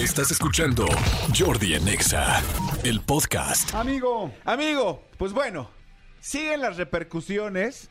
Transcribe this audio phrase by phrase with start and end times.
[0.00, 0.86] Estás escuchando
[1.36, 2.42] Jordi en Exa,
[2.84, 3.74] el podcast.
[3.74, 5.70] Amigo, Amigo, pues bueno,
[6.20, 7.90] siguen las repercusiones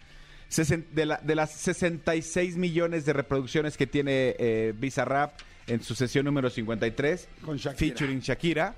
[0.91, 5.33] de, la- de las 66 millones de reproducciones que tiene eh, Bizarrap
[5.67, 7.77] en su sesión número 53 Con Shakira.
[7.77, 8.75] featuring Shakira.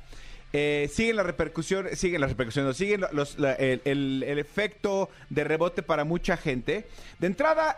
[0.54, 5.44] Eh, siguen las repercusiones, siguen las repercusiones, siguen los- la- el, el- el efecto de
[5.46, 6.88] rebote para mucha gente.
[7.20, 7.78] De entrada,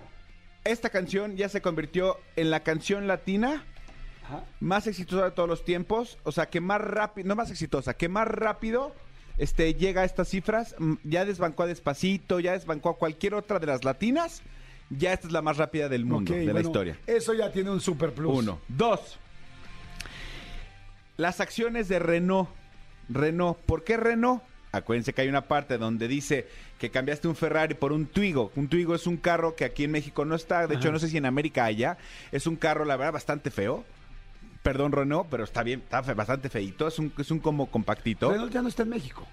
[0.64, 3.64] esta canción ya se convirtió en la canción latina
[4.24, 4.44] Ajá.
[4.60, 8.10] más exitosa de todos los tiempos, o sea, que más rápido, no más exitosa, que
[8.10, 8.94] más rápido
[9.38, 13.60] este, llega a estas cifras, mm, ya desbancó a Despacito, ya desbancó a cualquier otra
[13.60, 14.42] de las latinas,
[14.90, 16.98] ya esta es la más rápida del mundo, de la historia.
[17.08, 18.38] Eso ya tiene un super plus.
[18.38, 18.60] Uno.
[18.68, 19.20] Dos.
[21.18, 22.50] Las acciones de Renault.
[23.10, 23.58] Renault.
[23.60, 24.44] ¿Por qué Renault?
[24.72, 26.48] Acuérdense que hay una parte donde dice
[26.80, 28.52] que cambiaste un Ferrari por un Twigo.
[28.56, 30.66] Un Twigo es un carro que aquí en México no está.
[30.66, 31.98] De hecho, no sé si en América haya.
[32.32, 33.86] Es un carro, la verdad, bastante feo.
[34.64, 36.88] Perdón, Renault, pero está bien, está bastante feito.
[36.88, 38.32] Es un, es un como compactito.
[38.32, 39.28] Renault ya no está en México.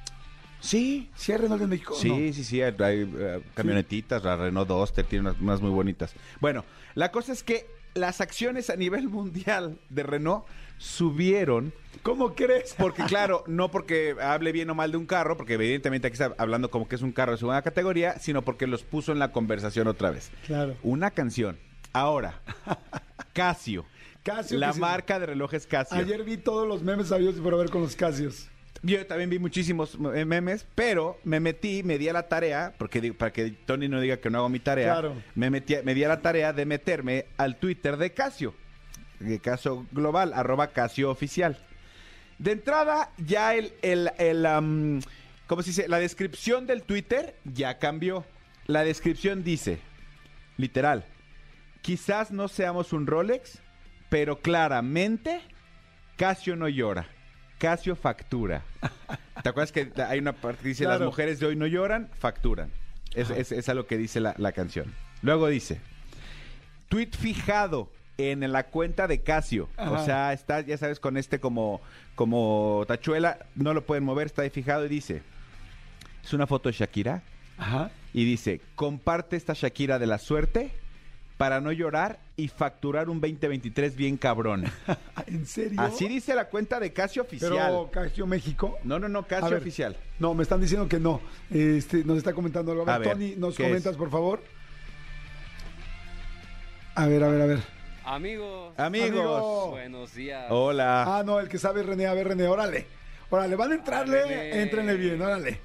[0.61, 1.09] Sí.
[1.15, 1.95] ¿Sí hay Renault en México?
[1.95, 2.33] Sí, no?
[2.33, 6.13] sí, sí, hay, hay, eh, camionetitas, la Renault Duster tiene unas, unas muy bonitas.
[6.41, 6.65] Bueno,
[6.95, 10.45] la cosa es que las acciones a nivel mundial de Renault
[10.79, 12.75] subieron ¿Cómo crees?
[12.79, 16.35] porque claro, no porque hable bien o mal de un carro, porque evidentemente aquí está
[16.39, 19.33] hablando como que es un carro de segunda categoría, sino porque los puso en la
[19.33, 20.31] conversación otra vez.
[20.47, 20.77] Claro.
[20.83, 21.59] Una canción.
[21.93, 22.41] Ahora,
[23.35, 23.85] Casio.
[24.23, 25.97] Casio, la marca de relojes Casio.
[25.97, 28.49] Ayer vi todos los memes sabios por ver con los Casios.
[28.83, 33.13] Yo también vi muchísimos eh, memes, pero me metí, me di a la tarea, porque
[33.13, 35.23] para que Tony no diga que no hago mi tarea, Claro.
[35.35, 38.55] me, metí, me di a la tarea de meterme al Twitter de Casio,
[39.19, 41.59] de Casio Global, arroba Casio Oficial.
[42.39, 45.05] De entrada, ya el, el, el,
[45.47, 45.89] ¿cómo se dice?
[45.89, 48.25] La descripción del Twitter ya cambió.
[48.67, 49.79] La descripción dice,
[50.57, 51.05] literal,
[51.83, 53.59] quizás no seamos un Rolex,
[54.11, 55.41] pero claramente
[56.17, 57.07] Casio no llora.
[57.59, 58.63] Casio factura.
[59.43, 60.99] ¿Te acuerdas que hay una parte que dice Claro.
[61.01, 62.71] las mujeres de hoy no lloran, facturan?
[63.15, 64.93] Es, es, es a lo que dice la, la canción.
[65.23, 65.81] Luego dice,
[66.89, 69.69] tweet fijado en la cuenta de Casio.
[69.77, 69.91] Ajá.
[69.93, 71.81] O sea, está, ya sabes, con este como,
[72.15, 75.23] como tachuela, no lo pueden mover, está ahí fijado y dice,
[76.23, 77.23] es una foto de Shakira
[77.59, 77.91] Ajá.
[78.13, 80.71] y dice, comparte esta Shakira de la suerte
[81.41, 84.65] para no llorar y facturar un 2023 bien cabrón.
[85.27, 85.81] ¿En serio?
[85.81, 87.53] Así dice la cuenta de Casio Oficial.
[87.53, 88.77] Pero Casio México.
[88.85, 89.61] No, no, no, Casio ver.
[89.61, 89.97] Oficial.
[90.19, 91.23] No, me están diciendo que no.
[91.51, 92.83] Este, nos está comentando algo.
[92.83, 93.97] A ver, A ver, Tony, ¿nos ¿qué comentas, es?
[93.97, 94.43] por favor?
[96.95, 97.59] A ver, a ver, a ver.
[98.05, 99.09] Amigos, Amigos.
[99.09, 99.71] Amigo.
[99.71, 100.45] buenos días.
[100.51, 101.21] Hola.
[101.21, 102.07] Ah, no, el que sabe es René.
[102.07, 102.87] A ver, René, órale.
[103.31, 104.61] Órale, van a entrarle, René.
[104.61, 105.59] éntrenle bien, órale.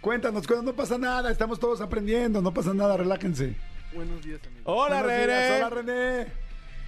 [0.00, 3.54] Cuéntanos, cuéntanos, no pasa nada, estamos todos aprendiendo, no pasa nada, relájense.
[3.94, 4.62] Buenos días, amigos.
[4.64, 5.56] Hola, Buenos días, René.
[5.56, 6.26] Hola, René.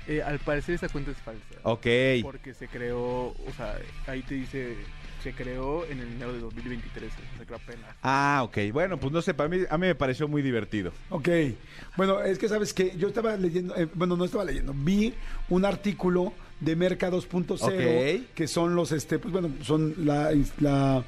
[0.07, 1.43] Eh, al parecer esa cuenta es falsa.
[1.63, 1.87] Ok.
[2.23, 4.77] Porque se creó, o sea, ahí te dice,
[5.23, 7.97] se creó en el enero de 2023, o sea, se creó apenas.
[8.03, 8.59] Ah, ok.
[8.73, 10.93] Bueno, pues no sé, para mí, a mí me pareció muy divertido.
[11.09, 11.29] Ok,
[11.97, 15.15] bueno, es que sabes que yo estaba leyendo, eh, bueno, no estaba leyendo, vi
[15.49, 18.35] un artículo de Merca 2.0, Ok.
[18.35, 21.03] que son los, este, pues bueno, son la, la,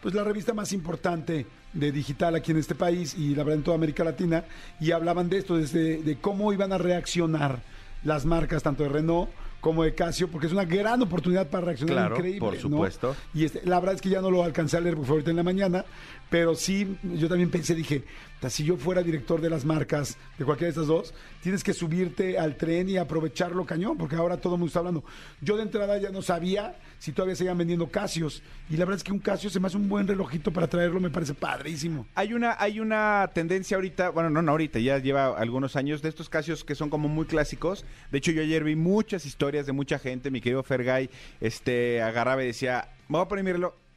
[0.00, 3.62] pues la revista más importante de digital aquí en este país y la verdad en
[3.64, 4.44] toda América Latina,
[4.80, 7.60] y hablaban de esto, desde, de cómo iban a reaccionar
[8.04, 9.28] las marcas, tanto de Renault
[9.60, 12.38] como de Casio, porque es una gran oportunidad para reaccionar Claro, increíble.
[12.40, 12.60] por ¿no?
[12.60, 13.16] supuesto.
[13.34, 15.30] Y este, la verdad es que ya no lo alcancé a leer porque fue ahorita
[15.30, 15.84] en la mañana,
[16.30, 18.06] pero sí, yo también pensé, dije, "Ta,
[18.48, 22.38] si yo fuera director de las marcas, de cualquiera de estas dos, tienes que subirte
[22.38, 25.04] al tren y aprovecharlo cañón, porque ahora todo el mundo está hablando.
[25.40, 29.04] Yo de entrada ya no sabía si todavía seguían vendiendo Casios, y la verdad es
[29.04, 32.06] que un Casio se me hace un buen relojito para traerlo, me parece padrísimo.
[32.14, 36.08] Hay una, hay una tendencia ahorita, bueno, no, no ahorita, ya lleva algunos años de
[36.08, 37.84] estos Casios que son como muy clásicos.
[38.10, 41.10] De hecho, yo ayer vi muchas historias de mucha gente, mi querido Fergay,
[41.40, 43.44] este, agarraba y decía, voy a poner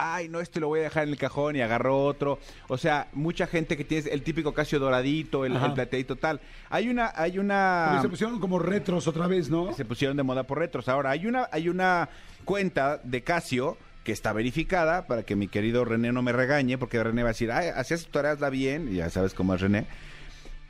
[0.03, 2.39] ay, no, este lo voy a dejar en el cajón y agarró otro.
[2.67, 5.67] O sea, mucha gente que tiene el típico Casio doradito, el, Ajá.
[5.67, 6.41] el plateadito tal.
[6.69, 7.99] Hay una, hay una...
[8.01, 9.73] se pusieron como retros otra vez, ¿no?
[9.73, 10.89] Se pusieron de moda por retros.
[10.89, 12.09] Ahora, hay una, hay una
[12.45, 17.03] cuenta de Casio que está verificada para que mi querido René no me regañe, porque
[17.03, 19.85] René va a decir, ay, hacías tu tarea, bien, y ya sabes cómo es René,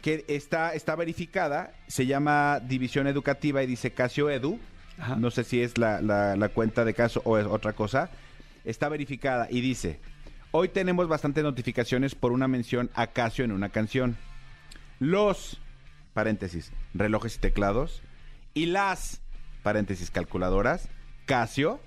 [0.02, 4.60] que está, está verificada, se llama División Educativa y dice Casio Edu,
[5.00, 5.16] Ajá.
[5.16, 8.10] no sé si es la, la- la cuenta de Casio o es otra cosa,
[8.66, 10.00] está verificada y dice,
[10.52, 14.18] hoy tenemos bastantes notificaciones por una mención a Casio en una canción.
[15.00, 15.60] Los,
[16.14, 18.02] paréntesis, relojes y teclados,
[18.54, 19.22] y las,
[19.64, 20.90] paréntesis, calculadoras,
[21.26, 21.80] Casio,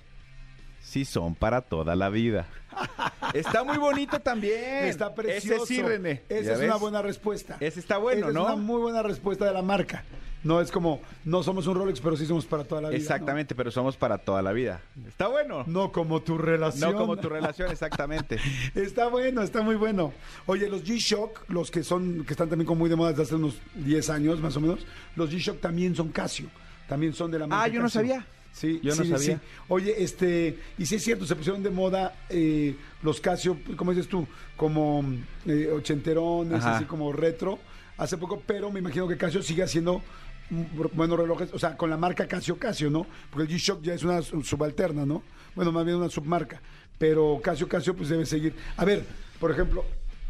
[0.81, 2.47] sí son para toda la vida.
[3.33, 4.85] Está muy bonito también.
[4.85, 5.63] Está precioso.
[5.63, 6.23] Ese sí, René.
[6.29, 7.57] Esa ¿Ya es una buena respuesta.
[7.59, 8.47] Ese está bueno, Esa ¿no?
[8.47, 10.03] Es una muy buena respuesta de la marca.
[10.45, 12.97] No es como, no somos un Rolex, pero sí somos para toda la vida.
[12.99, 13.03] ¿no?
[13.03, 14.79] Exactamente, pero somos para toda la vida.
[15.07, 15.63] Está bueno.
[15.67, 16.91] No como tu relación.
[16.91, 18.37] No como tu relación, exactamente.
[18.75, 20.13] Está bueno, está muy bueno.
[20.45, 23.35] Oye, los G-Shock, los que son, que están también como muy de moda desde hace
[23.35, 26.47] unos 10 años más o menos, los G-Shock también son Casio.
[26.87, 28.01] También son de la marca Ah, yo no Casio.
[28.01, 28.27] sabía.
[28.53, 29.35] Sí, Yo no sí, sabía.
[29.37, 29.41] sí.
[29.67, 34.07] Oye, este, y sí es cierto, se pusieron de moda eh, los Casio, ¿cómo dices
[34.07, 34.25] tú?
[34.55, 35.03] Como
[35.45, 36.77] eh, ochenterones, Ajá.
[36.77, 37.59] así como retro,
[37.97, 40.01] hace poco, pero me imagino que Casio sigue haciendo
[40.49, 43.05] buenos relojes, o sea, con la marca Casio Casio, ¿no?
[43.31, 45.23] Porque el G-Shock ya es una su- subalterna, ¿no?
[45.55, 46.61] Bueno, más bien una submarca,
[46.97, 48.55] pero Casio Casio pues debe seguir.
[48.77, 49.03] A ver,
[49.39, 49.83] por ejemplo,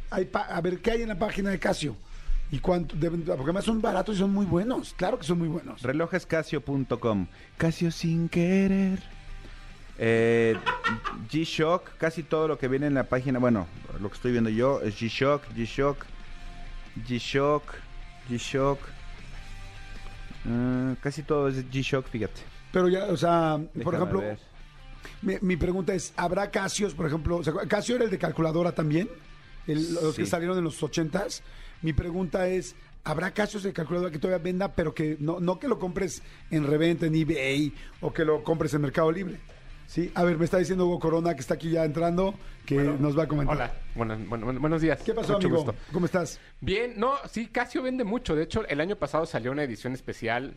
[0.10, 1.96] hay a ver, ¿qué hay en la página de Casio?
[2.52, 3.24] ¿Y cuánto deben?
[3.24, 5.82] Porque además son baratos y son muy buenos, claro que son muy buenos.
[5.82, 7.28] Relojescasio.com.
[7.58, 9.02] Casio sin querer.
[9.98, 10.56] Eh,
[11.32, 13.66] G-Shock, casi todo lo que viene en la página, bueno,
[14.02, 16.06] lo que estoy viendo yo es G-Shock, G-Shock,
[17.08, 17.64] G-Shock,
[18.30, 18.80] G-Shock.
[20.46, 22.42] Mm, casi todo es G-Shock, fíjate.
[22.72, 24.22] Pero ya, o sea, por ejemplo,
[25.22, 27.42] mi, mi pregunta es, ¿habrá Casios, por ejemplo?
[27.68, 29.10] ¿Casio era el de calculadora también?
[29.68, 31.42] El- los que salieron en los ochentas.
[31.82, 35.68] Mi pregunta es, ¿habrá Casios de calculadora que todavía venda, pero que no, no que
[35.68, 36.22] lo compres
[36.52, 39.40] en reventa, en eBay, o que lo compres en Mercado Libre?
[39.88, 42.34] Sí, a ver, me está diciendo Hugo Corona, que está aquí ya entrando,
[42.66, 43.56] que nos va a comentar.
[43.56, 45.00] Hola, buenos, bueno, bueno, buenos días.
[45.04, 45.64] ¿Qué pasó, Mucho amigo?
[45.64, 45.76] gusto.
[45.94, 46.40] ¿Cómo estás?
[46.60, 48.36] Bien, no, sí, Casio vende mucho.
[48.36, 50.54] De hecho, el año pasado salió una edición especial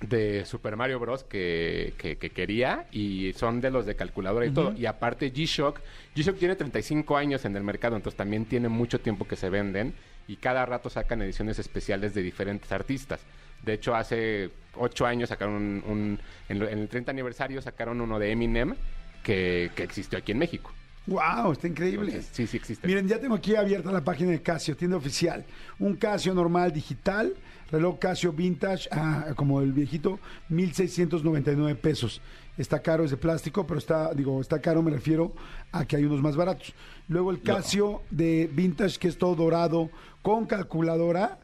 [0.00, 1.22] de Super Mario Bros.
[1.22, 4.72] que, que- que quería y son de los de calculadora y todo.
[4.76, 5.78] Y aparte G-Shock,
[6.16, 9.94] G-Shock tiene 35 años en el mercado, entonces también tiene mucho tiempo que se venden
[10.26, 13.20] y cada rato sacan ediciones especiales de diferentes artistas.
[13.64, 16.18] De hecho, hace 8 años sacaron un, un-
[16.48, 18.74] en, el 30 aniversario sacaron uno de Eminem
[19.22, 20.72] que, que existió aquí en México.
[21.06, 21.52] ¡Wow!
[21.52, 22.06] Está increíble.
[22.12, 22.86] Entonces, sí, sí existe.
[22.86, 25.44] Miren, ya tengo aquí abierta la página de Casio, tienda oficial.
[25.80, 27.34] Un Casio normal digital,
[27.72, 30.20] reloj Casio vintage, ah, como el viejito,
[30.50, 32.20] 1.699 pesos.
[32.58, 35.32] Está caro, es de plástico, pero está, digo, está caro, me refiero
[35.72, 36.72] a que hay unos más baratos.
[37.08, 41.38] Luego el Casio de vintage, que es todo dorado, con calculadora,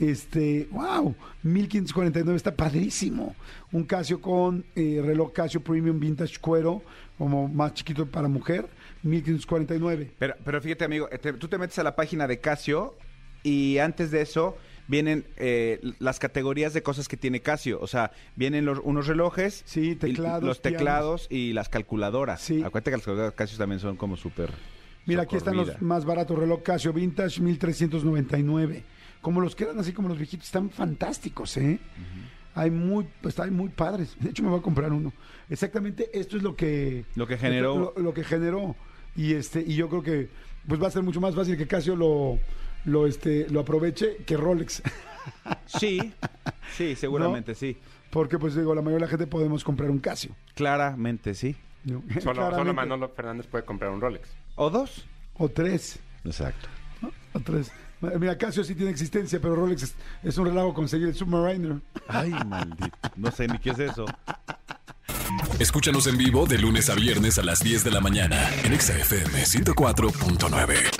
[0.00, 1.14] este, wow,
[1.44, 3.36] 1549, está padrísimo.
[3.70, 6.82] Un Casio con eh, reloj Casio Premium Vintage Cuero,
[7.18, 8.66] como más chiquito para mujer,
[9.02, 10.10] 1549.
[10.18, 12.94] Pero, pero fíjate, amigo, te- tú te metes a la página de Casio
[13.42, 14.56] y antes de eso
[14.88, 17.78] vienen eh, las categorías de cosas que tiene Casio.
[17.80, 22.40] O sea, vienen los, unos relojes, Sí, y teclados, los teclados y las calculadoras.
[22.40, 22.62] Sí.
[22.64, 24.50] Acuérdate que las calculadoras Casio también son como súper.
[25.06, 28.82] Mira, aquí están los más baratos, reloj Casio Vintage, 1399.
[29.20, 31.78] Como los quedan así como los viejitos, están fantásticos, ¿eh?
[32.54, 34.16] Hay muy, pues, hay muy padres.
[34.18, 35.12] De hecho, me voy a comprar uno.
[35.48, 37.04] Exactamente, esto es lo que...
[37.14, 37.92] Lo que generó.
[37.96, 38.76] Lo, lo que generó.
[39.16, 40.28] Y este, y yo creo que
[40.66, 42.38] pues va a ser mucho más fácil que Casio lo,
[42.84, 44.82] lo, este, lo aproveche que Rolex.
[45.66, 46.12] Sí,
[46.76, 47.76] sí, seguramente sí.
[48.10, 50.34] Porque, pues digo, la mayoría de la gente podemos comprar un Casio.
[50.54, 51.54] Claramente sí.
[51.84, 52.02] ¿no?
[52.08, 52.72] Solo, solo Claramente.
[52.72, 54.30] Manolo Fernández puede comprar un Rolex.
[54.56, 55.06] ¿O dos?
[55.34, 55.98] O tres.
[56.24, 56.68] Exacto.
[57.34, 57.70] O tres.
[58.00, 61.76] Mira, Casio sí tiene existencia, pero Rolex es, es un relajo conseguir el Submariner.
[62.08, 62.96] Ay, maldito.
[63.16, 64.06] No sé ni qué es eso.
[65.58, 68.96] Escúchanos en vivo de lunes a viernes a las 10 de la mañana en Exa
[68.96, 70.99] FM 104.9.